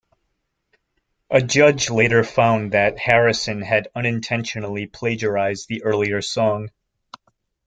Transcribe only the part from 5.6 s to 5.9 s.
the